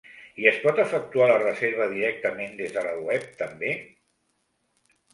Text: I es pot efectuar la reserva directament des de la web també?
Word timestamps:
I 0.43 0.45
es 0.51 0.55
pot 0.63 0.79
efectuar 0.83 1.27
la 1.33 1.43
reserva 1.43 1.87
directament 1.93 2.59
des 2.65 2.75
de 2.81 2.87
la 2.91 2.97
web 3.05 3.31
també? 3.45 3.79